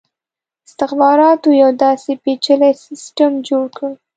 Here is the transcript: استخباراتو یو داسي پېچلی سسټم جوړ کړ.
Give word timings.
استخباراتو 0.67 1.49
یو 1.61 1.69
داسي 1.83 2.13
پېچلی 2.23 2.71
سسټم 2.85 3.31
جوړ 3.47 3.65
کړ. 3.77 3.89